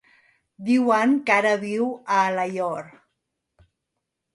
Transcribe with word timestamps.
Diuen 0.69 1.13
que 1.29 1.35
ara 1.41 1.53
viu 1.67 1.87
a 1.93 2.19
Alaior. 2.33 2.93